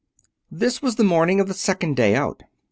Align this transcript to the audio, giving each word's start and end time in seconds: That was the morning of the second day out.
That 0.49 0.81
was 0.81 0.95
the 0.95 1.03
morning 1.03 1.39
of 1.39 1.47
the 1.47 1.53
second 1.53 1.95
day 1.95 2.15
out. 2.15 2.41